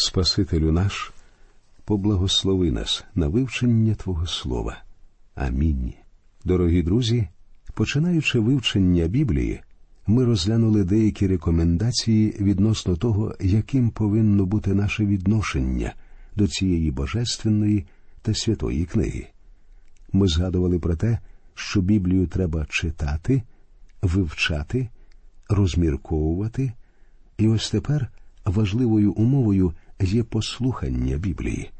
Спасителю 0.00 0.72
наш, 0.72 1.12
поблагослови 1.84 2.70
нас 2.70 3.04
на 3.14 3.28
вивчення 3.28 3.94
Твого 3.94 4.26
Слова. 4.26 4.82
Амінь. 5.34 5.92
Дорогі 6.44 6.82
друзі, 6.82 7.28
починаючи 7.74 8.38
вивчення 8.38 9.06
Біблії, 9.06 9.60
ми 10.06 10.24
розглянули 10.24 10.84
деякі 10.84 11.26
рекомендації 11.26 12.36
відносно 12.40 12.96
того, 12.96 13.34
яким 13.40 13.90
повинно 13.90 14.46
бути 14.46 14.74
наше 14.74 15.06
відношення 15.06 15.94
до 16.36 16.48
цієї 16.48 16.90
божественної 16.90 17.86
та 18.22 18.34
святої 18.34 18.84
книги. 18.84 19.26
Ми 20.12 20.28
згадували 20.28 20.78
про 20.78 20.96
те, 20.96 21.18
що 21.54 21.80
Біблію 21.80 22.26
треба 22.26 22.66
читати, 22.68 23.42
вивчати, 24.02 24.88
розмірковувати, 25.48 26.72
і 27.38 27.48
ось 27.48 27.70
тепер 27.70 28.08
важливою 28.44 29.12
умовою 29.12 29.74
є 30.00 30.22
послухання 30.22 31.16
Біблії, 31.16 31.70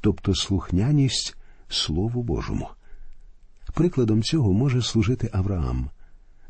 тобто 0.00 0.34
слухняність 0.34 1.36
Слову 1.68 2.22
Божому. 2.22 2.68
Прикладом 3.74 4.22
цього 4.22 4.52
може 4.52 4.82
служити 4.82 5.30
Авраам. 5.32 5.90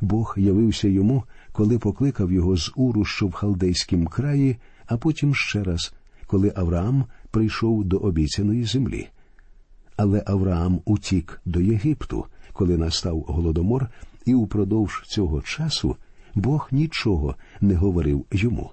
Бог 0.00 0.34
явився 0.36 0.88
йому, 0.88 1.24
коли 1.52 1.78
покликав 1.78 2.32
його 2.32 2.56
з 2.56 2.72
Уру, 2.76 3.04
що 3.04 3.26
в 3.26 3.32
халдейськім 3.32 4.06
краї, 4.06 4.56
а 4.86 4.96
потім 4.96 5.34
ще 5.34 5.62
раз, 5.64 5.94
коли 6.26 6.52
Авраам 6.56 7.04
прийшов 7.30 7.84
до 7.84 7.96
обіцяної 7.96 8.64
землі. 8.64 9.08
Але 9.96 10.22
Авраам 10.26 10.80
утік 10.84 11.40
до 11.44 11.60
Єгипту, 11.60 12.26
коли 12.52 12.78
настав 12.78 13.20
голодомор, 13.20 13.88
і 14.26 14.34
упродовж 14.34 15.02
цього 15.06 15.42
часу 15.42 15.96
Бог 16.34 16.68
нічого 16.70 17.36
не 17.60 17.74
говорив 17.74 18.24
йому. 18.32 18.70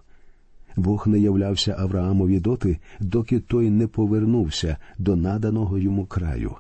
Бог 0.76 1.08
не 1.08 1.20
являвся 1.20 1.76
Авраамові 1.80 2.40
доти, 2.40 2.80
доки 3.00 3.40
той 3.40 3.70
не 3.70 3.88
повернувся 3.88 4.78
до 4.98 5.16
наданого 5.16 5.78
йому 5.78 6.06
краю. 6.06 6.56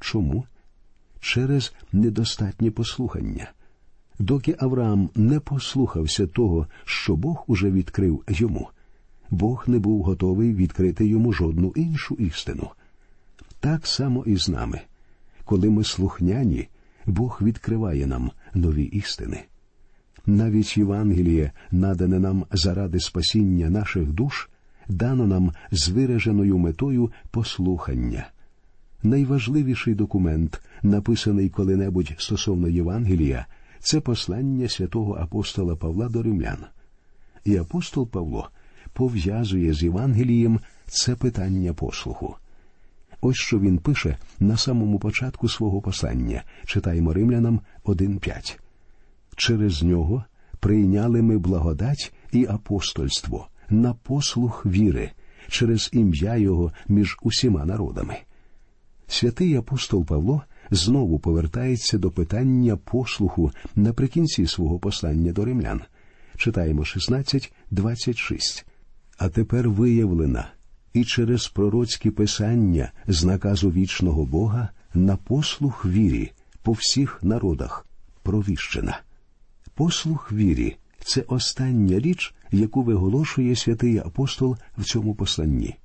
Чому? 0.00 0.44
Через 1.20 1.74
недостатнє 1.92 2.70
послухання. 2.70 3.50
Доки 4.18 4.56
Авраам 4.58 5.10
не 5.14 5.40
послухався 5.40 6.26
того, 6.26 6.66
що 6.84 7.16
Бог 7.16 7.44
уже 7.46 7.70
відкрив 7.70 8.24
йому, 8.28 8.68
Бог 9.30 9.64
не 9.66 9.78
був 9.78 10.02
готовий 10.02 10.54
відкрити 10.54 11.06
йому 11.06 11.32
жодну 11.32 11.72
іншу 11.76 12.14
істину. 12.14 12.70
Так 13.60 13.86
само 13.86 14.24
і 14.26 14.36
з 14.36 14.48
нами. 14.48 14.80
Коли 15.44 15.70
ми 15.70 15.84
слухняні, 15.84 16.68
Бог 17.06 17.38
відкриває 17.42 18.06
нам 18.06 18.30
нові 18.54 18.84
істини. 18.84 19.44
Навіть 20.26 20.76
Євангеліє, 20.76 21.52
надане 21.70 22.18
нам 22.18 22.44
заради 22.52 23.00
спасіння 23.00 23.70
наших 23.70 24.12
душ, 24.12 24.48
дано 24.88 25.26
нам 25.26 25.52
з 25.70 25.88
вираженою 25.88 26.58
метою 26.58 27.12
послухання. 27.30 28.26
Найважливіший 29.02 29.94
документ, 29.94 30.62
написаний 30.82 31.48
коли-небудь 31.48 32.12
стосовно 32.18 32.68
Євангелія, 32.68 33.46
це 33.78 34.00
послання 34.00 34.68
святого 34.68 35.14
апостола 35.14 35.76
Павла 35.76 36.08
до 36.08 36.22
римлян. 36.22 36.58
І 37.44 37.56
апостол 37.56 38.08
Павло 38.08 38.50
пов'язує 38.92 39.74
з 39.74 39.82
Євангелієм 39.82 40.60
це 40.86 41.16
питання 41.16 41.72
послуху. 41.72 42.36
Ось 43.20 43.36
що 43.36 43.58
він 43.58 43.78
пише 43.78 44.16
на 44.40 44.56
самому 44.56 44.98
початку 44.98 45.48
свого 45.48 45.80
послання, 45.80 46.42
читаємо 46.66 47.12
римлянам 47.12 47.60
1.5. 47.84 48.58
Через 49.36 49.82
нього 49.82 50.24
прийняли 50.60 51.22
ми 51.22 51.38
благодать 51.38 52.12
і 52.32 52.46
апостольство 52.46 53.48
на 53.70 53.94
послух 53.94 54.66
віри 54.66 55.10
через 55.48 55.90
ім'я 55.92 56.36
Його 56.36 56.72
між 56.88 57.16
усіма 57.22 57.64
народами. 57.64 58.16
Святий 59.06 59.56
апостол 59.56 60.04
Павло 60.04 60.42
знову 60.70 61.18
повертається 61.18 61.98
до 61.98 62.10
питання 62.10 62.76
послуху 62.76 63.52
наприкінці 63.76 64.46
свого 64.46 64.78
послання 64.78 65.32
до 65.32 65.44
римлян. 65.44 65.80
Читаємо 66.36 66.82
16.26. 66.82 68.64
А 69.18 69.28
тепер 69.28 69.68
виявлена 69.68 70.52
і 70.92 71.04
через 71.04 71.48
пророцькі 71.48 72.10
писання 72.10 72.92
з 73.06 73.24
наказу 73.24 73.70
вічного 73.70 74.24
Бога 74.24 74.68
на 74.94 75.16
послух 75.16 75.86
вірі 75.86 76.32
по 76.62 76.72
всіх 76.72 77.18
народах 77.22 77.86
провіщена. 78.22 79.00
Послух 79.74 80.32
вірі 80.32 80.76
це 81.04 81.20
остання 81.20 81.98
річ, 81.98 82.34
яку 82.52 82.82
виголошує 82.82 83.56
святий 83.56 83.98
апостол 83.98 84.56
в 84.78 84.84
цьому 84.84 85.14
посланні. 85.14 85.76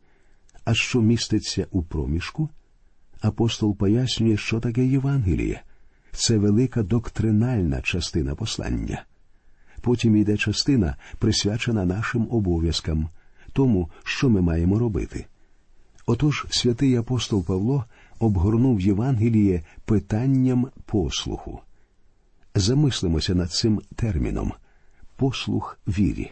А 0.64 0.74
що 0.74 1.02
міститься 1.02 1.68
у 1.72 1.84
проміжку? 1.84 2.50
Апостол 3.22 3.78
пояснює, 3.78 4.38
що 4.38 4.60
таке 4.60 4.86
Євангеліє. 4.86 5.62
Це 6.12 6.38
велика 6.38 6.84
доктринальна 6.84 7.82
частина 7.82 8.36
послання. 8.36 9.04
Потім 9.82 10.16
йде 10.16 10.38
частина, 10.38 10.96
присвячена 11.20 11.86
нашим 11.86 12.28
обов'язкам, 12.32 13.10
тому, 13.54 13.90
що 14.04 14.30
ми 14.30 14.42
маємо 14.42 14.80
робити. 14.80 15.26
Отож 16.06 16.46
святий 16.50 16.96
апостол 16.96 17.46
Павло 17.46 17.86
обгорнув 18.20 18.82
Євангеліє 18.82 19.64
питанням 19.86 20.68
послуху. 20.86 21.60
Замислимося 22.56 23.36
над 23.36 23.52
цим 23.52 23.82
терміном 23.96 24.54
послух 25.16 25.80
вірі. 25.88 26.32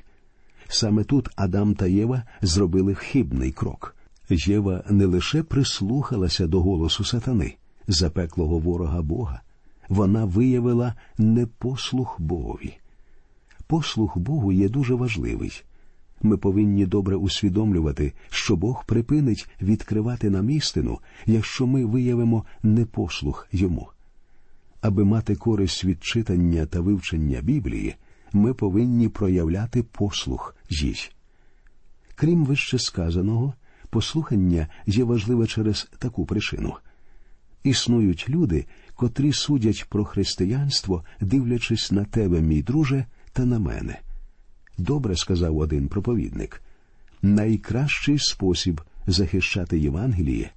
Саме 0.68 1.04
тут 1.04 1.30
Адам 1.36 1.76
та 1.76 1.88
Єва 1.88 2.24
зробили 2.42 2.96
хибний 2.96 3.52
крок. 3.52 3.96
Єва 4.30 4.84
не 4.90 5.06
лише 5.06 5.44
прислухалася 5.44 6.48
до 6.48 6.62
голосу 6.62 7.04
сатани, 7.04 7.56
запеклого 7.88 8.60
ворога 8.60 9.02
Бога, 9.02 9.42
вона 9.90 10.26
виявила 10.26 10.96
непослух 11.18 12.22
Богові. 12.22 12.74
Послух 13.68 14.18
Богу 14.18 14.52
є 14.52 14.70
дуже 14.70 14.96
важливий. 14.96 15.64
Ми 16.22 16.38
повинні 16.38 16.86
добре 16.86 17.16
усвідомлювати, 17.16 18.14
що 18.30 18.56
Бог 18.56 18.86
припинить 18.86 19.50
відкривати 19.62 20.30
нам 20.30 20.50
істину, 20.50 21.00
якщо 21.26 21.68
ми 21.68 21.86
виявимо 21.86 22.46
непослух 22.64 23.48
йому. 23.52 23.88
Аби 24.84 25.04
мати 25.04 25.36
користь 25.36 25.86
від 25.86 26.04
читання 26.04 26.66
та 26.66 26.80
вивчення 26.80 27.42
Біблії, 27.42 27.96
ми 28.34 28.54
повинні 28.54 29.10
проявляти 29.10 29.84
послух 29.84 30.56
їй. 30.70 31.10
Крім 32.16 32.46
вище 32.46 32.80
сказаного, 32.80 33.54
послухання 33.90 34.68
є 34.86 35.04
важливе 35.04 35.48
через 35.48 35.92
таку 36.00 36.26
причину. 36.26 36.74
Існують 37.64 38.30
люди, 38.30 38.66
котрі 38.96 39.34
судять 39.34 39.86
про 39.90 40.06
християнство, 40.06 41.04
дивлячись 41.22 41.92
на 41.92 42.06
тебе, 42.06 42.42
мій 42.42 42.62
друже, 42.62 43.06
та 43.34 43.46
на 43.46 43.60
мене. 43.60 44.00
Добре 44.78 45.16
сказав 45.16 45.58
один 45.58 45.88
проповідник. 45.88 46.62
Найкращий 47.22 48.20
спосіб 48.20 48.82
захищати 49.08 49.80
Євангеліє 49.80 50.52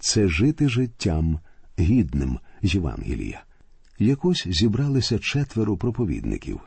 це 0.00 0.28
жити 0.28 0.68
життям 0.68 1.38
гідним 1.78 2.38
Євангелія. 2.62 3.44
Якось 4.02 4.48
зібралися 4.48 5.18
четверо 5.18 5.76
проповідників. 5.76 6.60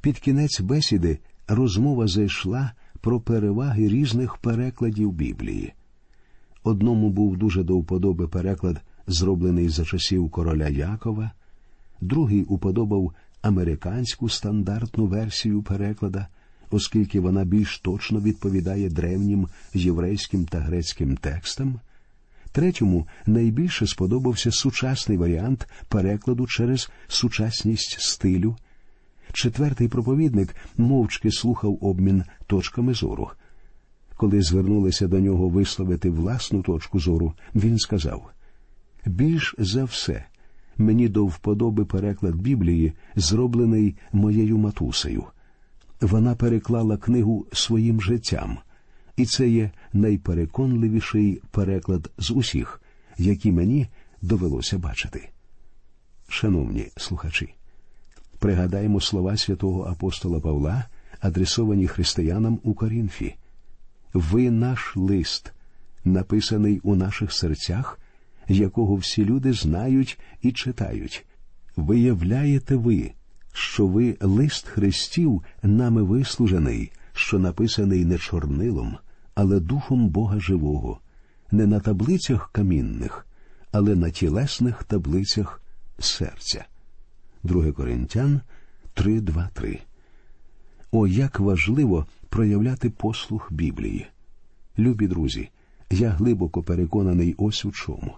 Під 0.00 0.18
кінець 0.18 0.60
бесіди 0.60 1.18
розмова 1.48 2.06
зайшла 2.06 2.72
про 3.00 3.20
переваги 3.20 3.88
різних 3.88 4.36
перекладів 4.36 5.12
Біблії. 5.12 5.72
Одному 6.62 7.10
був 7.10 7.36
дуже 7.36 7.62
до 7.62 7.78
вподоби 7.78 8.28
переклад, 8.28 8.80
зроблений 9.06 9.68
за 9.68 9.84
часів 9.84 10.30
короля 10.30 10.68
Якова, 10.68 11.30
другий 12.00 12.44
уподобав 12.44 13.12
американську 13.42 14.28
стандартну 14.28 15.06
версію 15.06 15.62
переклада, 15.62 16.26
оскільки 16.70 17.20
вона 17.20 17.44
більш 17.44 17.78
точно 17.78 18.20
відповідає 18.20 18.90
древнім 18.90 19.48
єврейським 19.74 20.46
та 20.46 20.58
грецьким 20.58 21.16
текстам. 21.16 21.80
Третьому 22.58 23.06
найбільше 23.26 23.86
сподобався 23.86 24.52
сучасний 24.52 25.18
варіант 25.18 25.68
перекладу 25.88 26.46
через 26.46 26.90
сучасність 27.08 27.96
стилю. 28.00 28.56
Четвертий 29.32 29.88
проповідник 29.88 30.56
мовчки 30.76 31.30
слухав 31.30 31.78
обмін 31.80 32.24
точками 32.46 32.94
зору. 32.94 33.30
Коли 34.16 34.42
звернулися 34.42 35.08
до 35.08 35.20
нього 35.20 35.48
висловити 35.48 36.10
власну 36.10 36.62
точку 36.62 37.00
зору, 37.00 37.32
він 37.54 37.78
сказав 37.78 38.30
більш 39.06 39.54
за 39.58 39.84
все 39.84 40.24
мені 40.76 41.08
до 41.08 41.26
вподоби 41.26 41.84
переклад 41.84 42.34
Біблії, 42.34 42.92
зроблений 43.16 43.96
моєю 44.12 44.58
матусею. 44.58 45.24
Вона 46.00 46.34
переклала 46.34 46.96
книгу 46.96 47.46
своїм 47.52 48.00
життям, 48.00 48.58
і 49.18 49.26
це 49.26 49.48
є 49.48 49.70
найпереконливіший 49.92 51.42
переклад 51.50 52.10
з 52.18 52.30
усіх, 52.30 52.82
які 53.18 53.52
мені 53.52 53.86
довелося 54.22 54.78
бачити. 54.78 55.28
Шановні 56.28 56.88
слухачі, 56.96 57.54
пригадаємо 58.38 59.00
слова 59.00 59.36
святого 59.36 59.84
апостола 59.84 60.40
Павла, 60.40 60.84
адресовані 61.20 61.86
християнам 61.86 62.60
у 62.62 62.74
Корінфі. 62.74 63.34
ви 64.12 64.50
наш 64.50 64.96
лист, 64.96 65.52
написаний 66.04 66.80
у 66.82 66.96
наших 66.96 67.32
серцях, 67.32 67.98
якого 68.48 68.94
всі 68.94 69.24
люди 69.24 69.52
знають 69.52 70.18
і 70.42 70.52
читають. 70.52 71.26
Виявляєте 71.76 72.76
ви, 72.76 73.12
що 73.52 73.86
ви 73.86 74.16
лист 74.20 74.68
Христів, 74.68 75.42
нами 75.62 76.02
вислужений, 76.02 76.92
що 77.12 77.38
написаний 77.38 78.04
не 78.04 78.18
чорнилом, 78.18 78.98
але 79.38 79.60
духом 79.60 80.08
Бога 80.08 80.40
живого, 80.40 81.00
не 81.50 81.66
на 81.66 81.80
таблицях 81.80 82.50
камінних, 82.52 83.26
але 83.72 83.96
на 83.96 84.10
тілесних 84.10 84.84
таблицях 84.84 85.62
серця. 85.98 86.64
2 87.42 87.72
Коринтян 87.72 88.40
3.2.3 88.96 89.78
О, 90.90 91.06
як 91.06 91.40
важливо 91.40 92.06
проявляти 92.28 92.90
послух 92.90 93.52
Біблії. 93.52 94.06
Любі 94.78 95.06
друзі, 95.06 95.48
я 95.90 96.10
глибоко 96.10 96.62
переконаний 96.62 97.34
ось 97.38 97.64
у 97.64 97.72
чому. 97.72 98.14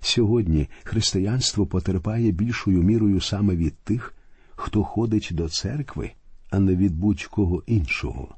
Сьогодні 0.00 0.68
християнство 0.84 1.66
потерпає 1.66 2.30
більшою 2.30 2.82
мірою 2.82 3.20
саме 3.20 3.56
від 3.56 3.74
тих, 3.76 4.14
хто 4.56 4.84
ходить 4.84 5.28
до 5.32 5.48
церкви, 5.48 6.10
а 6.50 6.58
не 6.58 6.76
від 6.76 6.96
будь-кого 6.96 7.62
іншого. 7.66 8.36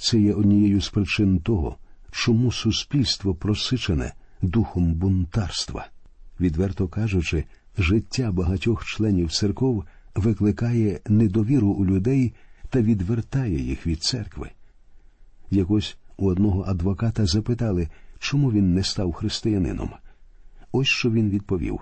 Це 0.00 0.20
є 0.20 0.34
однією 0.34 0.80
з 0.80 0.88
причин 0.88 1.38
того, 1.38 1.76
чому 2.10 2.52
суспільство 2.52 3.34
просичене 3.34 4.12
духом 4.42 4.94
бунтарства. 4.94 5.88
Відверто 6.40 6.88
кажучи, 6.88 7.44
життя 7.78 8.32
багатьох 8.32 8.84
членів 8.84 9.32
церков 9.32 9.84
викликає 10.14 11.00
недовіру 11.08 11.68
у 11.68 11.86
людей 11.86 12.34
та 12.70 12.80
відвертає 12.80 13.60
їх 13.60 13.86
від 13.86 14.02
церкви. 14.02 14.50
Якось 15.50 15.96
у 16.16 16.26
одного 16.26 16.64
адвоката 16.66 17.26
запитали, 17.26 17.88
чому 18.18 18.52
він 18.52 18.74
не 18.74 18.84
став 18.84 19.12
християнином. 19.12 19.90
Ось 20.72 20.88
що 20.88 21.10
він 21.10 21.30
відповів: 21.30 21.80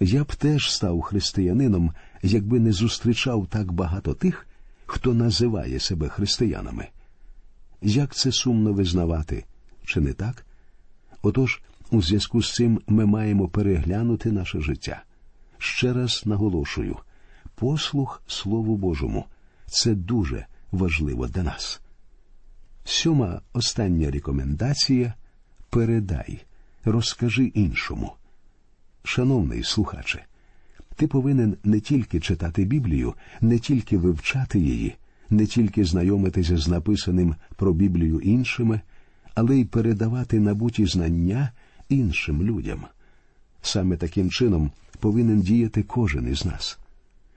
Я 0.00 0.24
б 0.24 0.34
теж 0.34 0.72
став 0.72 1.00
християнином, 1.00 1.92
якби 2.22 2.60
не 2.60 2.72
зустрічав 2.72 3.46
так 3.50 3.72
багато 3.72 4.14
тих, 4.14 4.46
хто 4.86 5.14
називає 5.14 5.80
себе 5.80 6.08
християнами. 6.08 6.88
Як 7.86 8.14
це 8.14 8.32
сумно 8.32 8.72
визнавати, 8.72 9.44
чи 9.84 10.00
не 10.00 10.12
так? 10.12 10.46
Отож, 11.22 11.62
у 11.90 12.02
зв'язку 12.02 12.42
з 12.42 12.54
цим 12.54 12.80
ми 12.88 13.06
маємо 13.06 13.48
переглянути 13.48 14.32
наше 14.32 14.60
життя. 14.60 15.02
Ще 15.58 15.92
раз 15.92 16.22
наголошую 16.26 16.96
послух 17.54 18.22
Слову 18.26 18.76
Божому 18.76 19.24
це 19.66 19.94
дуже 19.94 20.46
важливо 20.72 21.26
для 21.28 21.42
нас. 21.42 21.80
Сьома 22.84 23.40
остання 23.52 24.10
рекомендація 24.10 25.14
передай, 25.70 26.44
розкажи 26.84 27.44
іншому. 27.44 28.12
Шановний 29.02 29.62
слухаче, 29.62 30.24
ти 30.96 31.06
повинен 31.06 31.56
не 31.64 31.80
тільки 31.80 32.20
читати 32.20 32.64
Біблію, 32.64 33.14
не 33.40 33.58
тільки 33.58 33.98
вивчати 33.98 34.58
її, 34.58 34.96
не 35.34 35.46
тільки 35.46 35.84
знайомитися 35.84 36.56
з 36.56 36.68
написаним 36.68 37.34
про 37.56 37.72
Біблію 37.72 38.20
іншими, 38.20 38.80
але 39.34 39.56
й 39.56 39.64
передавати 39.64 40.40
набуті 40.40 40.86
знання 40.86 41.52
іншим 41.88 42.42
людям. 42.42 42.84
Саме 43.62 43.96
таким 43.96 44.30
чином 44.30 44.70
повинен 45.00 45.40
діяти 45.40 45.82
кожен 45.82 46.28
із 46.28 46.44
нас. 46.44 46.78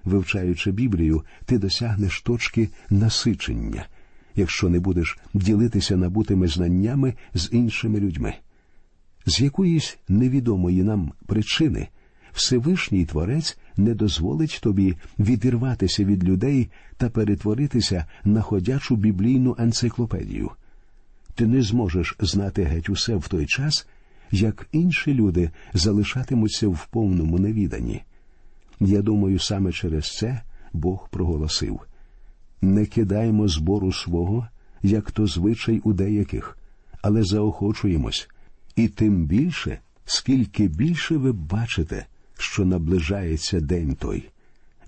Вивчаючи 0.04 0.72
Біблію, 0.72 1.24
ти 1.46 1.58
досягнеш 1.58 2.22
точки 2.22 2.70
насичення, 2.90 3.86
якщо 4.36 4.70
не 4.70 4.80
будеш 4.80 5.18
ділитися 5.34 5.98
набутими 5.98 6.48
знаннями 6.48 7.14
з 7.34 7.50
іншими 7.52 8.00
людьми. 8.00 8.34
З 9.26 9.42
якоїсь 9.42 9.98
невідомої 10.08 10.84
нам 10.84 11.12
причини 11.26 11.88
Всевишній 12.38 13.06
Творець 13.06 13.58
не 13.78 13.94
дозволить 13.94 14.60
тобі 14.62 14.96
відірватися 15.20 16.04
від 16.04 16.24
людей 16.24 16.70
та 16.98 17.10
перетворитися 17.10 18.06
на 18.24 18.42
ходячу 18.42 18.96
біблійну 18.96 19.56
енциклопедію. 19.60 20.52
Ти 21.36 21.48
не 21.48 21.62
зможеш 21.62 22.16
знати 22.20 22.64
геть 22.64 22.90
усе 22.90 23.16
в 23.16 23.28
той 23.28 23.46
час, 23.46 23.88
як 24.32 24.68
інші 24.72 25.14
люди 25.14 25.50
залишатимуться 25.74 26.68
в 26.68 26.88
повному 26.92 27.40
невіданні. 27.40 28.04
Я 28.80 29.02
думаю, 29.02 29.40
саме 29.40 29.72
через 29.72 30.06
це 30.18 30.42
Бог 30.74 31.10
проголосив 31.10 31.80
не 32.62 32.86
кидаємо 32.86 33.48
збору 33.48 33.94
свого, 33.94 34.48
як 34.84 35.12
то 35.12 35.28
звичай 35.28 35.80
у 35.84 35.94
деяких, 35.94 36.58
але 37.02 37.24
заохочуємось, 37.24 38.30
і 38.76 38.88
тим 38.88 39.26
більше, 39.26 39.80
скільки 40.06 40.68
більше 40.68 41.18
ви 41.18 41.32
бачите, 41.32 42.06
що 42.38 42.66
наближається 42.66 43.60
день 43.60 43.96
той. 43.96 44.30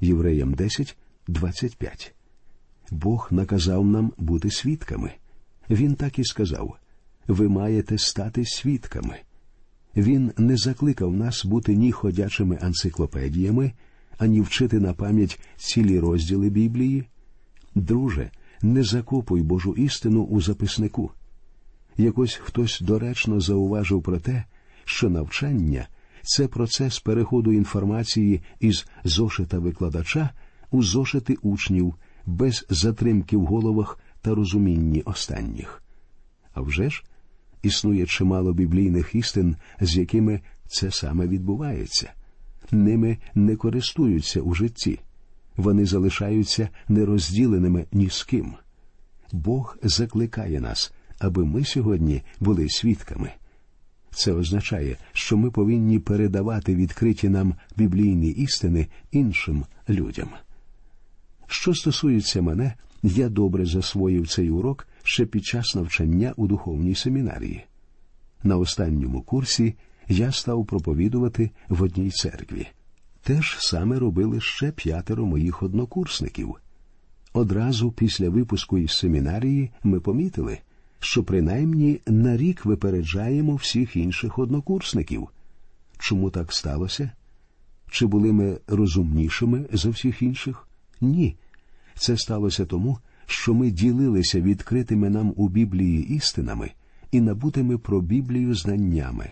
Євреям 0.02 0.54
10, 0.54 0.98
25. 1.28 2.14
Бог 2.92 3.28
наказав 3.32 3.86
нам 3.86 4.12
бути 4.18 4.52
свідками. 4.52 5.12
Він 5.70 5.96
так 5.96 6.20
і 6.20 6.24
сказав 6.24 6.78
ви 7.30 7.50
маєте 7.50 7.98
стати 7.98 8.46
свідками. 8.46 9.16
Він 9.98 10.32
не 10.38 10.58
закликав 10.58 11.14
нас 11.14 11.46
бути 11.46 11.76
ні 11.76 11.92
ходячими 11.92 12.58
енциклопедіями, 12.62 13.72
ані 14.18 14.42
вчити 14.42 14.80
на 14.80 14.94
пам'ять 14.94 15.40
цілі 15.58 16.00
розділи 16.00 16.50
Біблії. 16.50 17.04
Друже, 17.76 18.32
не 18.62 18.84
закопуй 18.84 19.42
Божу 19.42 19.74
істину 19.74 20.24
у 20.24 20.42
записнику. 20.42 21.12
Якось 21.98 22.34
хтось 22.34 22.82
доречно 22.82 23.40
зауважив 23.40 24.02
про 24.02 24.20
те, 24.20 24.44
що 24.86 25.10
навчання 25.10 25.88
це 26.30 26.48
процес 26.48 27.00
переходу 27.00 27.52
інформації 27.52 28.42
із 28.60 28.88
зошита 29.04 29.60
викладача 29.60 30.30
у 30.72 30.84
зошити 30.84 31.36
учнів 31.42 31.96
без 32.26 32.66
затримки 32.70 33.38
в 33.38 33.46
головах 33.46 34.00
та 34.22 34.36
розумінні 34.36 35.02
останніх. 35.02 35.84
А 36.54 36.62
вже 36.62 36.90
ж, 36.90 37.04
існує 37.64 38.06
чимало 38.06 38.54
біблійних 38.54 39.16
істин, 39.16 39.56
з 39.82 39.98
якими 39.98 40.42
це 40.68 40.92
саме 40.92 41.28
відбувається. 41.28 42.12
Ними 42.72 43.18
не 43.36 43.56
користуються 43.56 44.42
у 44.42 44.54
житті, 44.54 45.00
вони 45.58 45.86
залишаються 45.86 46.70
нерозділеними 46.88 47.86
ні 47.92 48.10
з 48.10 48.24
ким. 48.24 48.54
Бог 49.32 49.78
закликає 49.84 50.62
нас, 50.62 50.94
аби 51.20 51.46
ми 51.46 51.66
сьогодні 51.66 52.22
були 52.40 52.70
свідками. 52.70 53.32
Це 54.20 54.32
означає, 54.32 54.98
що 55.14 55.38
ми 55.38 55.52
повинні 55.52 56.00
передавати 56.00 56.76
відкриті 56.76 57.30
нам 57.30 57.54
біблійні 57.78 58.30
істини 58.30 58.88
іншим 59.12 59.66
людям. 59.90 60.28
Що 61.48 61.74
стосується 61.74 62.42
мене, 62.42 62.74
я 63.04 63.30
добре 63.30 63.66
засвоїв 63.66 64.28
цей 64.28 64.50
урок 64.50 64.88
ще 65.04 65.26
під 65.26 65.46
час 65.46 65.76
навчання 65.76 66.34
у 66.36 66.48
духовній 66.48 66.96
семінарії. 66.96 67.66
На 68.44 68.58
останньому 68.58 69.22
курсі 69.22 69.76
я 70.08 70.32
став 70.32 70.66
проповідувати 70.66 71.52
в 71.70 71.84
одній 71.84 72.10
церкві. 72.10 72.68
Те 73.24 73.42
ж 73.42 73.58
саме 73.60 74.00
робили 74.00 74.42
ще 74.42 74.72
п'ятеро 74.72 75.26
моїх 75.26 75.64
однокурсників. 75.64 76.56
Одразу 77.34 77.92
після 77.92 78.30
випуску 78.30 78.78
із 78.78 78.92
семінарії 78.92 79.72
ми 79.84 80.00
помітили, 80.00 80.60
що 81.00 81.24
принаймні 81.24 82.00
на 82.08 82.38
рік 82.38 82.66
випереджаємо 82.66 83.56
всіх 83.56 83.96
інших 83.96 84.40
однокурсників. 84.40 85.28
Чому 85.98 86.30
так 86.30 86.54
сталося? 86.54 87.12
Чи 87.92 88.06
були 88.06 88.32
ми 88.32 88.58
розумнішими 88.68 89.66
за 89.72 89.90
всіх 89.90 90.22
інших? 90.22 90.68
Ні. 91.02 91.36
Це 91.96 92.18
сталося 92.18 92.66
тому, 92.66 92.98
що 93.26 93.54
ми 93.54 93.72
ділилися 93.72 94.42
відкритими 94.42 95.10
нам 95.10 95.34
у 95.36 95.50
Біблії 95.50 96.16
істинами 96.16 96.72
і 97.12 97.22
набутими 97.22 97.78
про 97.78 98.02
Біблію 98.02 98.56
знаннями. 98.56 99.30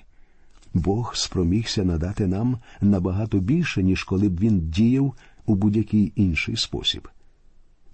Бог 0.74 1.15
спромігся 1.15 1.83
надати 1.83 2.27
нам 2.27 2.57
набагато 2.81 3.39
більше, 3.39 3.83
ніж 3.83 4.03
коли 4.03 4.29
б 4.29 4.39
він 4.39 4.69
діяв 4.69 5.13
у 5.45 5.55
будь-який 5.55 6.12
інший 6.15 6.57
спосіб. 6.57 7.07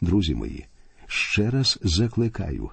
Друзі 0.02 0.36
мої, 0.36 0.66
ще 1.08 1.50
раз 1.50 1.80
закликаю 1.84 2.70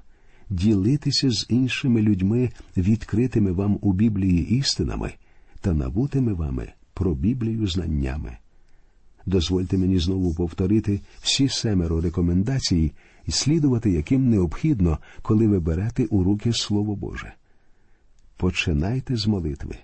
ділитися 0.50 1.30
з 1.30 1.46
іншими 1.48 2.02
людьми 2.02 2.50
відкритими 2.76 3.52
вам 3.52 3.78
у 3.80 3.92
Біблії 3.92 4.48
істинами 4.58 5.12
та 5.60 5.72
набутими 5.72 6.32
вами 6.32 6.72
про 6.94 7.14
Біблію 7.14 7.66
знаннями. 7.66 8.36
Дозвольте 9.26 9.78
мені 9.78 9.98
знову 9.98 10.34
повторити 10.34 11.00
всі 11.20 11.48
семеро 11.48 12.00
рекомендацій 12.00 12.92
і 13.26 13.30
слідувати, 13.30 13.90
яким 13.90 14.30
необхідно, 14.30 14.98
коли 15.22 15.46
ви 15.46 15.60
берете 15.60 16.04
у 16.04 16.24
руки 16.24 16.52
Слово 16.52 16.96
Боже. 16.96 17.32
Починайте 18.36 19.16
з 19.16 19.26
молитви. 19.26 19.76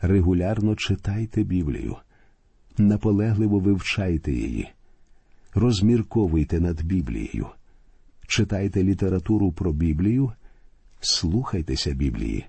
Регулярно 0.00 0.76
читайте 0.76 1.42
Біблію, 1.42 1.96
наполегливо 2.78 3.58
вивчайте 3.58 4.32
її, 4.32 4.68
розмірковуйте 5.54 6.60
над 6.60 6.82
Біблією, 6.82 7.46
читайте 8.26 8.82
літературу 8.82 9.52
про 9.52 9.72
Біблію 9.72 10.32
слухайтеся 11.00 11.94
Біблії 11.94 12.46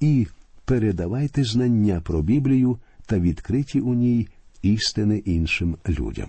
і 0.00 0.26
передавайте 0.64 1.44
знання 1.44 2.00
про 2.00 2.22
Біблію 2.22 2.78
та 3.06 3.18
відкриті 3.18 3.80
у 3.80 3.94
ній 3.94 4.28
істини 4.62 5.18
іншим 5.18 5.76
людям. 5.88 6.28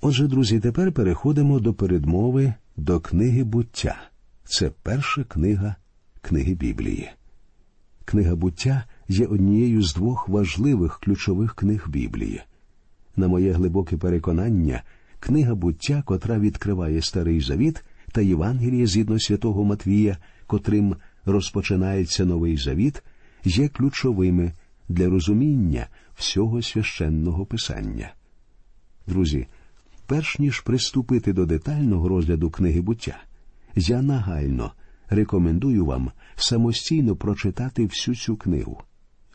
Отже, 0.00 0.28
друзі, 0.28 0.60
тепер 0.60 0.92
переходимо 0.92 1.60
до 1.60 1.74
передмови 1.74 2.54
до 2.76 3.00
книги 3.00 3.44
буття. 3.44 3.96
Це 4.44 4.70
перша 4.82 5.24
книга 5.24 5.76
книги 6.20 6.54
Біблії. 6.54 7.10
Книга 8.04 8.36
буття 8.36 8.84
є 9.08 9.26
однією 9.26 9.82
з 9.82 9.94
двох 9.94 10.28
важливих 10.28 11.00
ключових 11.00 11.54
книг 11.54 11.88
Біблії. 11.88 12.42
На 13.16 13.28
моє 13.28 13.52
глибоке 13.52 13.96
переконання, 13.96 14.82
книга 15.26 15.54
буття, 15.54 16.02
котра 16.06 16.38
відкриває 16.38 17.02
Старий 17.02 17.40
Завіт 17.40 17.84
та 18.12 18.20
Євангеліє 18.20 18.86
згідно 18.86 19.20
святого 19.20 19.64
Матвія, 19.64 20.16
котрим 20.46 20.96
розпочинається 21.24 22.24
новий 22.24 22.56
завіт, 22.56 23.02
є 23.44 23.68
ключовими 23.68 24.52
для 24.88 25.08
розуміння 25.08 25.86
всього 26.14 26.62
священного 26.62 27.46
писання. 27.46 28.14
Друзі, 29.06 29.46
перш 30.06 30.38
ніж 30.38 30.60
приступити 30.60 31.32
до 31.32 31.46
детального 31.46 32.08
розгляду 32.08 32.50
книги 32.50 32.80
буття, 32.80 33.18
я 33.76 34.02
нагально 34.02 34.72
рекомендую 35.08 35.84
вам 35.84 36.10
самостійно 36.36 37.16
прочитати 37.16 37.84
всю 37.84 38.14
цю 38.14 38.36
книгу. 38.36 38.80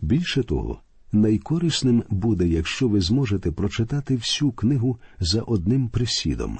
Більше 0.01 0.43
того, 0.43 0.79
найкорисним 1.11 2.03
буде, 2.09 2.47
якщо 2.47 2.87
ви 2.87 3.01
зможете 3.01 3.51
прочитати 3.51 4.15
всю 4.15 4.51
книгу 4.51 4.97
за 5.19 5.41
одним 5.41 5.89
присідом. 5.89 6.59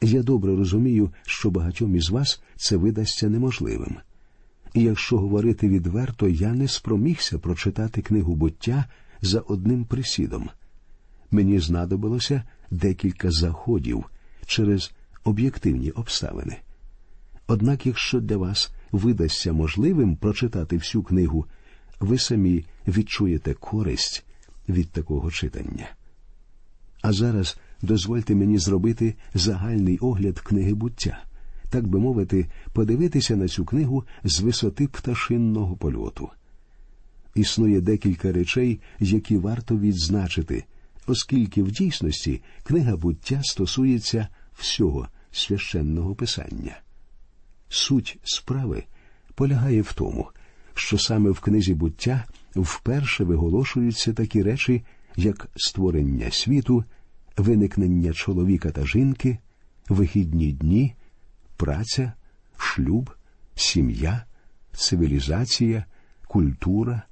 Я 0.00 0.22
добре 0.22 0.56
розумію, 0.56 1.10
що 1.22 1.50
багатьом 1.50 1.96
із 1.96 2.10
вас 2.10 2.42
це 2.56 2.76
видасться 2.76 3.28
неможливим. 3.28 3.96
І 4.74 4.82
якщо 4.82 5.18
говорити 5.18 5.68
відверто, 5.68 6.28
я 6.28 6.54
не 6.54 6.68
спромігся 6.68 7.38
прочитати 7.38 8.02
книгу 8.02 8.34
буття 8.34 8.84
за 9.22 9.40
одним 9.40 9.84
присідом. 9.84 10.48
Мені 11.30 11.58
знадобилося 11.58 12.42
декілька 12.70 13.30
заходів 13.30 14.04
через 14.46 14.92
об'єктивні 15.24 15.90
обставини. 15.90 16.56
Однак, 17.46 17.86
якщо 17.86 18.20
для 18.20 18.36
вас 18.36 18.70
видасться 18.92 19.52
можливим 19.52 20.16
прочитати 20.16 20.76
всю 20.76 21.02
книгу, 21.02 21.46
ви 22.00 22.18
самі 22.18 22.64
відчуєте 22.86 23.54
користь 23.54 24.24
від 24.68 24.90
такого 24.90 25.30
читання. 25.30 25.88
А 27.02 27.12
зараз 27.12 27.58
дозвольте 27.82 28.34
мені 28.34 28.58
зробити 28.58 29.14
загальний 29.34 29.98
огляд 29.98 30.38
книги 30.40 30.74
буття, 30.74 31.24
так 31.70 31.86
би 31.86 31.98
мовити, 31.98 32.46
подивитися 32.72 33.36
на 33.36 33.48
цю 33.48 33.64
книгу 33.64 34.04
з 34.24 34.40
висоти 34.40 34.88
пташинного 34.88 35.76
польоту. 35.76 36.28
Існує 37.34 37.80
декілька 37.80 38.32
речей, 38.32 38.80
які 39.00 39.36
варто 39.36 39.78
відзначити, 39.78 40.64
оскільки 41.06 41.62
в 41.62 41.70
дійсності 41.70 42.42
книга 42.62 42.96
буття 42.96 43.40
стосується 43.44 44.28
всього 44.52 45.08
священного 45.30 46.14
писання. 46.14 46.80
Суть 47.68 48.18
справи 48.24 48.84
полягає 49.34 49.82
в 49.82 49.92
тому, 49.92 50.28
що 50.78 50.98
саме 50.98 51.30
в 51.30 51.40
книзі 51.40 51.74
буття 51.74 52.24
вперше 52.56 53.24
виголошуються 53.24 54.12
такі 54.12 54.42
речі, 54.42 54.84
як 55.16 55.48
створення 55.56 56.30
світу, 56.30 56.84
виникнення 57.36 58.12
чоловіка 58.12 58.70
та 58.70 58.86
жінки, 58.86 59.38
вихідні 59.88 60.52
дні, 60.52 60.94
праця, 61.56 62.12
шлюб, 62.56 63.10
сім'я, 63.54 64.24
цивілізація, 64.72 65.84
культура, 66.26 67.02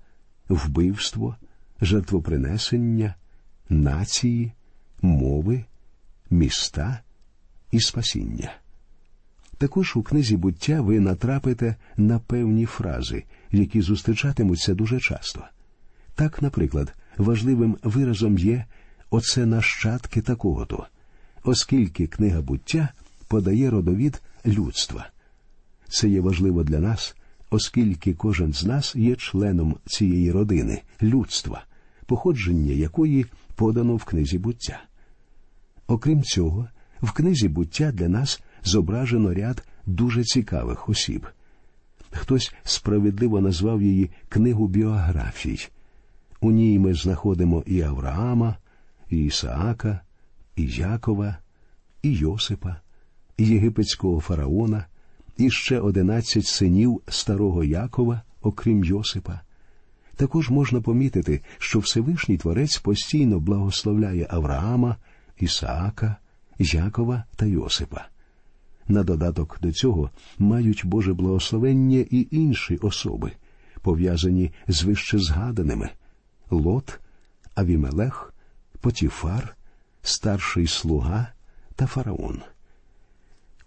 вбивство, 0.48 1.36
жертвопринесення, 1.80 3.14
нації, 3.68 4.52
мови, 5.02 5.64
міста 6.30 7.00
і 7.70 7.80
спасіння. 7.80 8.52
Також 9.58 9.96
у 9.96 10.02
книзі 10.02 10.36
буття 10.36 10.80
ви 10.80 11.00
натрапите 11.00 11.76
на 11.96 12.18
певні 12.18 12.66
фрази, 12.66 13.24
які 13.52 13.82
зустрічатимуться 13.82 14.74
дуже 14.74 15.00
часто. 15.00 15.42
Так, 16.14 16.42
наприклад, 16.42 16.94
важливим 17.16 17.76
виразом 17.82 18.38
є 18.38 18.64
оце 19.10 19.46
нащадки 19.46 20.20
такого-то, 20.20 20.86
оскільки 21.44 22.06
книга 22.06 22.40
буття 22.40 22.88
подає 23.28 23.70
родовід 23.70 24.22
людства. 24.46 25.08
Це 25.88 26.08
є 26.08 26.20
важливо 26.20 26.64
для 26.64 26.78
нас, 26.78 27.16
оскільки 27.50 28.14
кожен 28.14 28.52
з 28.52 28.64
нас 28.64 28.96
є 28.96 29.16
членом 29.16 29.76
цієї 29.86 30.32
родини, 30.32 30.82
людства, 31.02 31.64
походження 32.06 32.72
якої 32.72 33.26
подано 33.54 33.96
в 33.96 34.04
книзі 34.04 34.38
буття. 34.38 34.80
Окрім 35.86 36.22
цього, 36.22 36.68
в 37.02 37.12
книзі 37.12 37.48
буття 37.48 37.92
для 37.92 38.08
нас 38.08 38.42
зображено 38.64 39.34
ряд 39.34 39.64
дуже 39.86 40.24
цікавих 40.24 40.88
осіб. 40.88 41.26
Хтось 42.10 42.54
справедливо 42.64 43.40
назвав 43.40 43.82
її 43.82 44.10
книгу 44.28 44.68
біографій. 44.68 45.68
У 46.40 46.50
ній 46.50 46.78
ми 46.78 46.94
знаходимо 46.94 47.62
і 47.66 47.82
Авраама, 47.82 48.56
і 49.10 49.24
Ісаака, 49.24 50.00
і 50.56 50.66
Якова, 50.66 51.36
і 52.02 52.12
Йосипа, 52.12 52.76
і 53.36 53.46
єгипетського 53.46 54.20
фараона, 54.20 54.86
і 55.36 55.50
ще 55.50 55.80
одинадцять 55.80 56.46
синів 56.46 57.02
старого 57.08 57.64
Якова, 57.64 58.22
окрім 58.42 58.84
Йосипа. 58.84 59.40
Також 60.16 60.50
можна 60.50 60.80
помітити, 60.80 61.40
що 61.58 61.78
Всевишній 61.78 62.36
Творець 62.36 62.78
постійно 62.78 63.40
благословляє 63.40 64.26
Авраама, 64.30 64.96
Ісаака, 65.38 66.16
Якова 66.58 67.24
та 67.36 67.46
Йосипа. 67.46 68.08
На 68.88 69.02
додаток 69.02 69.58
до 69.62 69.72
цього 69.72 70.10
мають 70.38 70.86
Боже 70.86 71.14
благословення 71.14 72.04
і 72.10 72.28
інші 72.30 72.76
особи, 72.76 73.32
пов'язані 73.82 74.50
з 74.68 74.82
вище 74.82 75.18
згаданими 75.18 75.90
Лот, 76.50 77.00
Авімелех, 77.54 78.34
Потіфар, 78.80 79.56
старший 80.02 80.66
слуга 80.66 81.28
та 81.74 81.86
фараон. 81.86 82.42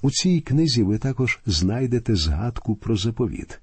У 0.01 0.11
цій 0.11 0.41
книзі 0.41 0.83
ви 0.83 0.97
також 0.97 1.39
знайдете 1.45 2.15
згадку 2.15 2.75
про 2.75 2.97
заповіт. 2.97 3.59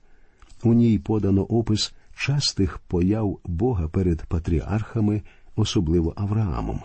У 0.63 0.75
ній 0.75 0.99
подано 0.99 1.43
опис 1.43 1.95
частих 2.17 2.79
появ 2.79 3.41
Бога 3.45 3.89
перед 3.89 4.23
патріархами, 4.23 5.23
особливо 5.57 6.13
Авраамом. 6.17 6.81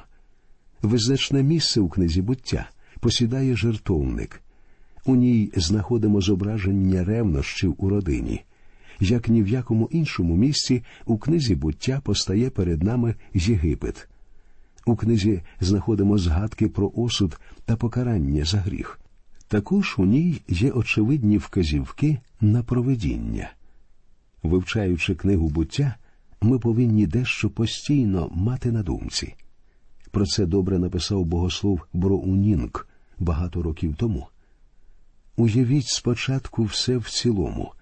Визначне 0.82 1.44
місце 1.44 1.82
у 1.82 1.90
книзі 1.90 2.22
буття 2.22 2.70
посідає 3.00 3.56
жертовник. 3.56 4.42
У 5.06 5.16
ній 5.16 5.52
знаходимо 5.56 6.22
зображення 6.22 7.04
ревнощів 7.04 7.76
у 7.78 7.90
родині. 7.90 8.42
Як 9.00 9.30
ні 9.30 9.44
в 9.44 9.48
якому 9.48 9.90
іншому 9.92 10.36
місці 10.36 10.84
у 11.06 11.18
книзі 11.18 11.56
буття 11.56 12.02
постає 12.04 12.50
перед 12.50 12.84
нами 12.84 13.16
Єгипет. 13.34 14.10
У 14.86 14.96
книзі 14.96 15.42
знаходимо 15.60 16.18
згадки 16.18 16.68
про 16.68 16.92
осуд 16.96 17.40
та 17.66 17.76
покарання 17.76 18.46
за 18.46 18.58
гріх. 18.58 19.00
Також 19.48 19.96
у 19.98 20.06
ній 20.06 20.42
є 20.48 20.72
очевидні 20.72 21.38
вказівки 21.38 22.18
на 22.42 22.64
проведіння. 22.64 23.52
Вивчаючи 24.44 25.16
книгу 25.16 25.50
буття, 25.50 25.96
ми 26.42 26.60
повинні 26.60 27.08
дещо 27.08 27.50
постійно 27.50 28.30
мати 28.34 28.72
на 28.72 28.84
думці. 28.84 29.36
Про 30.12 30.26
це 30.26 30.46
добре 30.46 30.80
написав 30.80 31.26
богослов 31.26 31.82
Броунінг 31.94 32.88
багато 33.20 33.64
років 33.64 33.96
тому. 33.98 34.28
Уявіть 35.36 35.88
спочатку 35.88 36.64
все 36.64 36.98
в 36.98 37.10
цілому, 37.10 37.74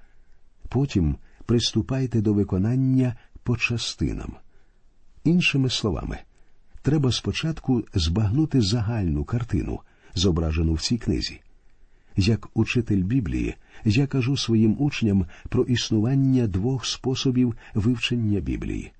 потім 0.69 1.15
приступайте 1.45 2.21
до 2.21 2.33
виконання 2.33 3.15
по 3.43 3.57
частинам. 3.57 4.35
Іншими 5.23 5.69
словами, 5.69 6.17
треба 6.81 7.11
спочатку 7.11 7.83
збагнути 7.93 8.61
загальну 8.61 9.23
картину, 9.23 9.79
зображену 10.15 10.73
в 10.73 10.81
цій 10.81 10.97
книзі. 10.97 11.41
Як 12.15 12.49
учитель 12.53 13.03
Біблії, 13.03 13.55
я 13.85 14.07
кажу 14.07 14.37
своїм 14.37 14.75
учням 14.79 15.25
про 15.49 15.63
існування 15.63 16.47
двох 16.47 16.85
способів 16.85 17.55
вивчення 17.73 18.39
Біблії. 18.39 18.91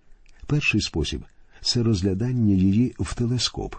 Перший 0.46 0.82
спосіб 0.82 1.26
це 1.62 1.84
розглядання 1.84 2.56
її 2.56 2.96
в 3.00 3.16
телескоп, 3.16 3.76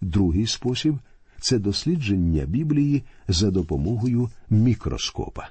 другий 0.00 0.46
спосіб 0.46 0.98
це 1.42 1.58
дослідження 1.58 2.44
Біблії 2.46 3.02
за 3.28 3.50
допомогою 3.50 4.30
мікроскопа. 4.50 5.48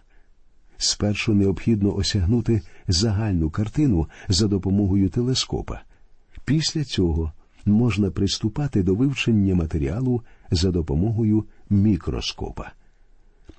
Спершу 0.77 1.33
необхідно 1.33 1.95
осягнути 1.95 2.61
загальну 2.87 3.49
картину 3.49 4.07
за 4.29 4.47
допомогою 4.47 5.09
телескопа. 5.09 5.81
Після 6.45 6.83
цього 6.83 7.31
можна 7.65 8.11
приступати 8.11 8.83
до 8.83 8.95
вивчення 8.95 9.55
матеріалу 9.55 10.21
за 10.51 10.71
допомогою 10.71 11.45
мікроскопа. 11.69 12.71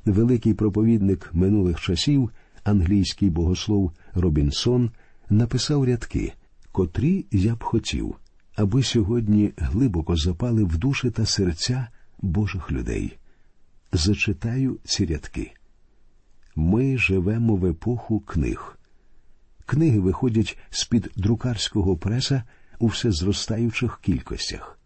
великий 0.04 0.54
проповідник 0.54 1.30
минулих 1.32 1.80
часів, 1.80 2.30
англійський 2.64 3.30
богослов 3.30 3.92
Робінсон, 4.14 4.90
написав 5.30 5.84
рядки, 5.84 6.32
котрі 6.72 7.26
я 7.30 7.54
б 7.54 7.62
хотів, 7.62 8.14
аби 8.56 8.82
сьогодні 8.82 9.52
глибоко 9.56 10.16
запали 10.16 10.64
в 10.64 10.78
душі 10.78 11.10
та 11.10 11.26
серця 11.26 11.88
Божих 12.23 12.73
людей. 12.73 13.19
Зачитаю 13.93 14.79
ці 14.85 15.07
рядки. 15.07 15.52
Ми 16.57 16.99
живемо 16.99 17.57
в 17.57 17.67
епоху 17.67 18.21
книг. 18.21 18.79
Книги 19.67 19.99
виходять 19.99 20.59
з-під 20.71 21.11
друкарського 21.17 21.97
преса 21.97 22.43
у 22.79 22.87
все 22.87 23.12
зростаючих 23.12 24.00
кількостях. 24.02 24.79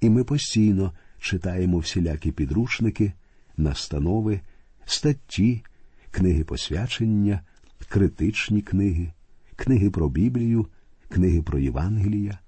І 0.00 0.10
ми 0.10 0.24
постійно 0.24 0.92
читаємо 1.18 1.78
всілякі 1.78 2.32
підручники, 2.32 3.12
настанови, 3.56 4.40
статті, 4.84 5.64
книги 6.10 6.44
посвячення, 6.44 7.40
критичні 7.88 8.62
книги, 8.62 9.12
книги 9.56 9.90
про 9.90 10.08
Біблію, 10.08 10.66
книги 11.08 11.42
про 11.42 11.58
Євангелія. 11.58 12.38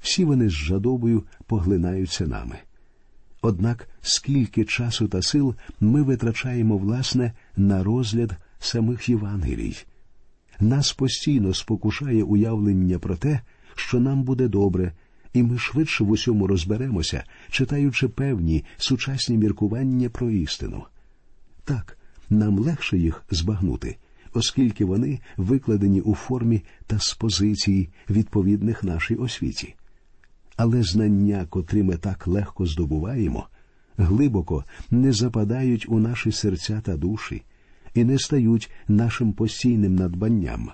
Всі 0.00 0.24
вони 0.24 0.48
з 0.48 0.52
жадобою 0.52 1.24
поглинаються 1.46 2.26
нами. 2.26 2.58
Однак 3.42 3.88
скільки 4.00 4.64
часу 4.64 5.08
та 5.08 5.22
сил 5.22 5.54
ми 5.80 6.02
витрачаємо 6.02 6.78
власне 6.78 7.32
на 7.56 7.84
розгляд 7.84 8.36
самих 8.58 9.08
Євангелій. 9.08 9.76
Нас 10.60 10.92
постійно 10.92 11.54
спокушає 11.54 12.22
уявлення 12.22 12.98
про 12.98 13.16
те, 13.16 13.40
що 13.74 14.00
нам 14.00 14.22
буде 14.22 14.48
добре, 14.48 14.92
і 15.32 15.42
ми 15.42 15.58
швидше 15.58 16.04
в 16.04 16.10
усьому 16.10 16.46
розберемося, 16.46 17.24
читаючи 17.50 18.08
певні 18.08 18.64
сучасні 18.76 19.36
міркування 19.36 20.08
про 20.08 20.30
істину. 20.30 20.84
Так, 21.64 21.98
нам 22.30 22.58
легше 22.58 22.98
їх 22.98 23.24
збагнути, 23.30 23.96
оскільки 24.34 24.84
вони 24.84 25.20
викладені 25.36 26.00
у 26.00 26.14
формі 26.14 26.62
та 26.86 26.98
з 26.98 27.14
позицій, 27.14 27.88
відповідних 28.10 28.84
нашій 28.84 29.14
освіті. 29.14 29.74
Але 30.56 30.82
знання, 30.82 31.46
котрі 31.50 31.82
ми 31.82 31.96
так 31.96 32.26
легко 32.26 32.66
здобуваємо, 32.66 33.46
глибоко 33.96 34.64
не 34.90 35.12
западають 35.12 35.86
у 35.88 35.98
наші 35.98 36.32
серця 36.32 36.80
та 36.84 36.96
душі 36.96 37.42
і 37.94 38.04
не 38.04 38.18
стають 38.18 38.70
нашим 38.88 39.32
постійним 39.32 39.96
надбанням. 39.96 40.70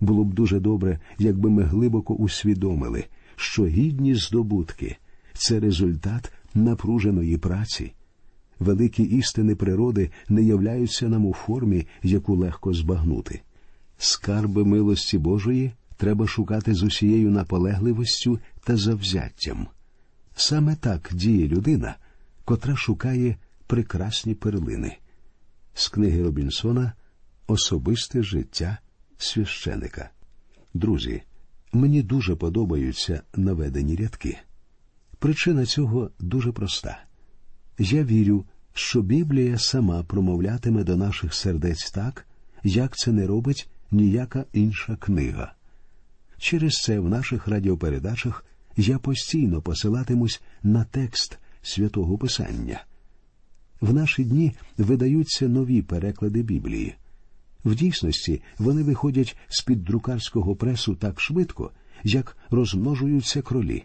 Було 0.00 0.24
б 0.24 0.34
дуже 0.34 0.60
добре, 0.60 1.00
якби 1.18 1.50
ми 1.50 1.62
глибоко 1.62 2.14
усвідомили, 2.14 3.04
що 3.36 3.66
гідні 3.66 4.14
здобутки 4.14 4.96
це 5.34 5.60
результат 5.60 6.32
напруженої 6.54 7.36
праці. 7.36 7.92
Великі 8.58 9.04
істини 9.04 9.54
природи 9.54 10.10
не 10.28 10.42
являються 10.42 11.08
нам 11.08 11.26
у 11.26 11.34
формі, 11.34 11.86
яку 12.02 12.36
легко 12.36 12.72
збагнути. 12.72 13.40
Скарби 13.98 14.64
милості 14.64 15.18
Божої 15.18 15.72
треба 15.96 16.26
шукати 16.26 16.74
з 16.74 16.82
усією 16.82 17.30
наполегливістю 17.30 18.38
та 18.64 18.76
завзяттям. 18.76 19.68
Саме 20.34 20.76
так 20.76 21.10
діє 21.12 21.48
людина, 21.48 21.96
котра 22.44 22.76
шукає 22.76 23.36
прекрасні 23.66 24.34
перлини. 24.34 24.96
З 25.74 25.88
книги 25.88 26.22
Робінсона 26.22 26.92
Особисте 27.50 28.22
життя 28.22 28.78
священика. 29.18 30.10
Друзі, 30.74 31.22
мені 31.72 32.02
дуже 32.02 32.36
подобаються 32.36 33.22
наведені 33.36 33.96
рядки. 33.96 34.38
Причина 35.18 35.66
цього 35.66 36.10
дуже 36.18 36.52
проста. 36.52 37.02
Я 37.78 38.04
вірю, 38.04 38.44
що 38.74 39.02
Біблія 39.02 39.58
сама 39.58 40.02
промовлятиме 40.02 40.84
до 40.84 40.96
наших 40.96 41.34
сердець 41.34 41.90
так, 41.90 42.26
як 42.62 42.96
це 42.96 43.12
не 43.12 43.26
робить 43.26 43.70
ніяка 43.90 44.44
інша 44.52 44.96
книга. 44.96 45.54
Через 46.40 46.72
це 46.72 46.98
в 46.98 47.08
наших 47.08 47.48
радіопередачах 47.48 48.44
я 48.76 48.98
постійно 48.98 49.62
посилатимусь 49.62 50.42
на 50.62 50.84
текст 50.84 51.38
святого 51.62 52.18
Писання. 52.18 52.84
В 53.80 53.94
наші 53.94 54.24
дні 54.24 54.52
видаються 54.78 55.48
нові 55.48 55.82
переклади 55.82 56.42
Біблії. 56.42 56.94
В 57.64 57.74
дійсності 57.74 58.42
вони 58.58 58.82
виходять 58.82 59.36
з 59.48 59.62
під 59.62 59.84
друкарського 59.84 60.56
пресу 60.56 60.94
так 60.94 61.20
швидко, 61.20 61.70
як 62.04 62.36
розмножуються 62.50 63.42
кролі. 63.42 63.84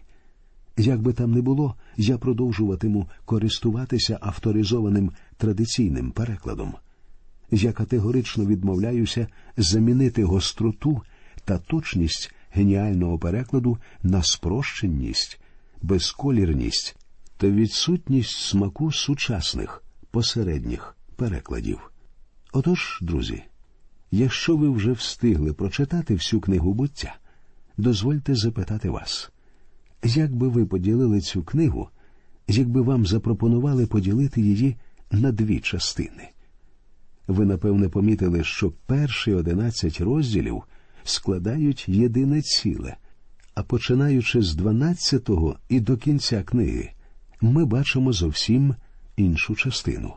Як 0.76 1.02
би 1.02 1.12
там 1.12 1.32
не 1.32 1.40
було, 1.40 1.74
я 1.96 2.18
продовжуватиму 2.18 3.08
користуватися 3.24 4.18
авторизованим 4.20 5.12
традиційним 5.36 6.10
перекладом. 6.10 6.74
Я 7.50 7.72
категорично 7.72 8.46
відмовляюся 8.46 9.26
замінити 9.56 10.24
гостроту 10.24 11.02
та 11.44 11.58
точність 11.58 12.32
геніального 12.56 13.18
перекладу 13.18 13.78
на 14.02 14.22
спрощеність, 14.22 15.40
безколірність 15.82 16.96
та 17.36 17.50
відсутність 17.50 18.36
смаку 18.36 18.92
сучасних 18.92 19.82
посередніх 20.10 20.96
перекладів. 21.16 21.92
Отож, 22.52 22.98
друзі, 23.02 23.42
якщо 24.10 24.56
ви 24.56 24.70
вже 24.70 24.92
встигли 24.92 25.52
прочитати 25.52 26.14
всю 26.14 26.40
книгу 26.40 26.74
буття, 26.74 27.14
дозвольте 27.76 28.34
запитати 28.34 28.90
вас, 28.90 29.30
як 30.04 30.34
би 30.34 30.48
ви 30.48 30.66
поділили 30.66 31.20
цю 31.20 31.42
книгу, 31.42 31.88
якби 32.48 32.82
вам 32.82 33.06
запропонували 33.06 33.86
поділити 33.86 34.40
її 34.40 34.76
на 35.10 35.32
дві 35.32 35.60
частини? 35.60 36.28
Ви 37.28 37.46
напевне 37.46 37.88
помітили, 37.88 38.44
що 38.44 38.72
перші 38.86 39.32
одинадцять 39.32 40.00
розділів 40.00 40.62
складають 41.08 41.88
єдине 41.88 42.42
ціле, 42.42 42.96
а 43.54 43.62
починаючи 43.62 44.42
з 44.42 44.54
дванадцятого 44.54 45.58
і 45.68 45.80
до 45.80 45.96
кінця 45.96 46.42
книги, 46.42 46.90
ми 47.40 47.64
бачимо 47.64 48.12
зовсім 48.12 48.74
іншу 49.16 49.54
частину. 49.54 50.12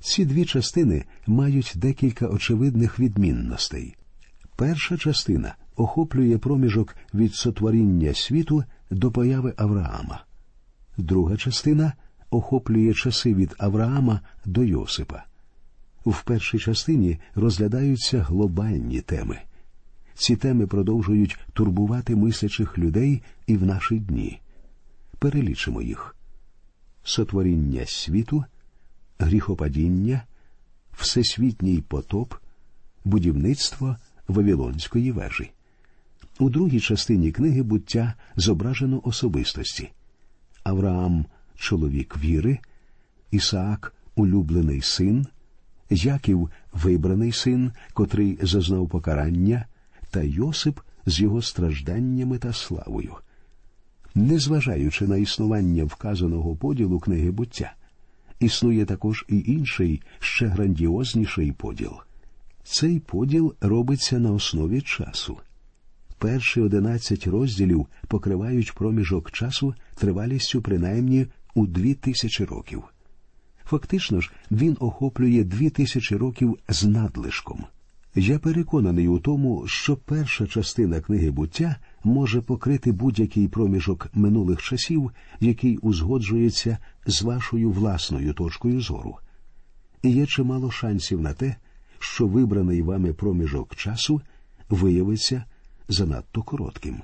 Ці 0.00 0.24
дві 0.24 0.44
частини 0.44 1.04
мають 1.26 1.72
декілька 1.76 2.26
очевидних 2.26 2.98
відмінностей. 2.98 3.96
Перша 4.56 4.96
частина 4.96 5.54
охоплює 5.76 6.38
проміжок 6.38 6.96
від 7.14 7.34
сотворіння 7.34 8.14
світу 8.14 8.64
до 8.90 9.10
появи 9.10 9.54
Авраама, 9.56 10.24
друга 10.96 11.36
частина 11.36 11.92
охоплює 12.30 12.94
часи 12.94 13.34
від 13.34 13.54
Авраама 13.58 14.20
до 14.44 14.64
Йосипа. 14.64 15.24
В 16.06 16.24
першій 16.24 16.58
частині 16.58 17.18
розглядаються 17.34 18.22
глобальні 18.22 19.00
теми. 19.00 19.38
Ці 20.14 20.36
теми 20.36 20.66
продовжують 20.66 21.38
турбувати 21.52 22.16
мислячих 22.16 22.78
людей 22.78 23.22
і 23.46 23.56
в 23.56 23.66
наші 23.66 23.98
дні. 23.98 24.40
Перелічимо 25.18 25.82
їх 25.82 26.16
сотворіння 27.04 27.86
світу, 27.86 28.44
гріхопадіння, 29.18 30.22
всесвітній 30.92 31.80
потоп, 31.88 32.34
будівництво 33.04 33.96
Вавилонської 34.28 35.12
вежі. 35.12 35.50
У 36.38 36.50
другій 36.50 36.80
частині 36.80 37.32
книги 37.32 37.62
буття 37.62 38.14
зображено 38.36 39.00
особистості 39.04 39.90
Авраам 40.62 41.26
чоловік 41.54 42.16
віри, 42.16 42.58
Ісаак 43.30 43.94
улюблений 44.14 44.82
син, 44.82 45.26
Яків 45.90 46.50
вибраний 46.72 47.32
син, 47.32 47.72
котрий 47.92 48.38
зазнав 48.42 48.88
покарання, 48.88 49.66
та 50.14 50.22
Йосип 50.22 50.80
з 51.06 51.20
його 51.20 51.42
стражданнями 51.42 52.38
та 52.38 52.52
славою. 52.52 53.14
Незважаючи 54.14 55.06
на 55.06 55.16
існування 55.16 55.84
вказаного 55.84 56.56
поділу 56.56 57.00
книги 57.00 57.30
буття, 57.30 57.72
існує 58.40 58.84
також 58.84 59.24
і 59.28 59.38
інший, 59.46 60.02
ще 60.18 60.46
грандіозніший 60.46 61.52
поділ. 61.52 61.92
Цей 62.64 63.00
поділ 63.00 63.54
робиться 63.60 64.18
на 64.18 64.32
основі 64.32 64.80
часу. 64.80 65.38
Перші 66.18 66.60
одинадцять 66.60 67.26
розділів 67.26 67.86
покривають 68.08 68.72
проміжок 68.72 69.30
часу 69.30 69.74
тривалістю 69.94 70.62
принаймні 70.62 71.26
у 71.54 71.66
дві 71.66 71.94
тисячі 71.94 72.44
років. 72.44 72.84
Фактично 73.64 74.20
ж, 74.20 74.32
він 74.50 74.76
охоплює 74.80 75.44
дві 75.44 75.70
тисячі 75.70 76.16
років 76.16 76.58
з 76.68 76.84
надлишком. 76.84 77.64
Я 78.16 78.38
переконаний 78.38 79.08
у 79.08 79.18
тому, 79.18 79.66
що 79.66 79.96
перша 79.96 80.46
частина 80.46 81.00
книги 81.00 81.30
буття 81.30 81.76
може 82.04 82.40
покрити 82.40 82.92
будь-який 82.92 83.48
проміжок 83.48 84.08
минулих 84.14 84.62
часів, 84.62 85.10
який 85.40 85.78
узгоджується 85.78 86.78
з 87.06 87.22
вашою 87.22 87.70
власною 87.70 88.34
точкою 88.34 88.80
зору. 88.80 89.18
І 90.02 90.10
є 90.10 90.26
чимало 90.26 90.70
шансів 90.70 91.20
на 91.20 91.32
те, 91.32 91.56
що 91.98 92.26
вибраний 92.26 92.82
вами 92.82 93.12
проміжок 93.12 93.76
часу 93.76 94.20
виявиться 94.68 95.44
занадто 95.88 96.42
коротким. 96.42 97.02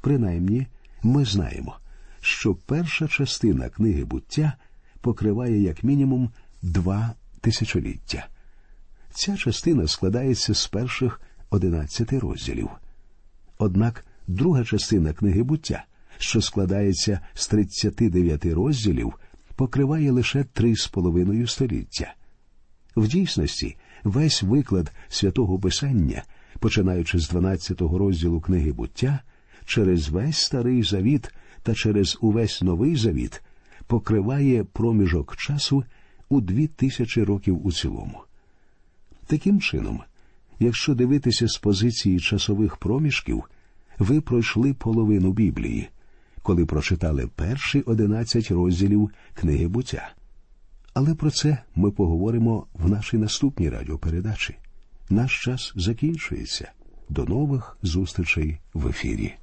Принаймні, 0.00 0.66
ми 1.02 1.24
знаємо, 1.24 1.76
що 2.20 2.54
перша 2.54 3.08
частина 3.08 3.68
книги 3.68 4.04
буття 4.04 4.52
покриває 5.00 5.62
як 5.62 5.84
мінімум 5.84 6.30
два 6.62 7.14
тисячоліття. 7.40 8.26
Ця 9.10 9.36
частина 9.36 9.86
складається 9.86 10.54
з 10.54 10.66
перших 10.66 11.20
одинадцяти 11.50 12.18
розділів. 12.18 12.68
Однак 13.58 14.04
друга 14.26 14.64
частина 14.64 15.12
книги 15.12 15.42
буття, 15.42 15.84
що 16.18 16.40
складається 16.40 17.20
з 17.34 17.48
39 17.48 18.44
розділів, 18.44 19.14
покриває 19.56 20.10
лише 20.10 20.44
три 20.44 20.76
з 20.76 20.86
половиною 20.86 21.46
століття. 21.46 22.14
В 22.96 23.08
дійсності 23.08 23.76
весь 24.04 24.42
виклад 24.42 24.92
святого 25.08 25.58
Писання, 25.58 26.22
починаючи 26.58 27.18
з 27.18 27.32
12-го 27.32 27.98
розділу 27.98 28.40
книги 28.40 28.72
буття, 28.72 29.20
через 29.64 30.08
весь 30.08 30.38
старий 30.38 30.82
завіт 30.82 31.32
та 31.62 31.74
через 31.74 32.18
увесь 32.20 32.62
новий 32.62 32.96
завіт 32.96 33.42
покриває 33.86 34.64
проміжок 34.64 35.36
часу 35.36 35.84
у 36.28 36.40
дві 36.40 36.66
тисячі 36.66 37.22
років 37.22 37.66
у 37.66 37.72
цілому. 37.72 38.22
Таким 39.30 39.60
чином, 39.60 40.00
якщо 40.60 40.94
дивитися 40.94 41.48
з 41.48 41.56
позиції 41.56 42.20
часових 42.20 42.76
проміжків, 42.76 43.44
ви 43.98 44.20
пройшли 44.20 44.74
половину 44.74 45.32
Біблії, 45.32 45.88
коли 46.42 46.66
прочитали 46.66 47.26
перші 47.26 47.80
одинадцять 47.80 48.50
розділів 48.50 49.10
книги 49.34 49.68
буття. 49.68 50.12
Але 50.94 51.14
про 51.14 51.30
це 51.30 51.58
ми 51.74 51.90
поговоримо 51.90 52.66
в 52.74 52.90
нашій 52.90 53.16
наступній 53.16 53.70
радіопередачі. 53.70 54.56
Наш 55.10 55.44
час 55.44 55.72
закінчується. 55.76 56.72
До 57.08 57.24
нових 57.24 57.78
зустрічей 57.82 58.58
в 58.74 58.88
ефірі. 58.88 59.34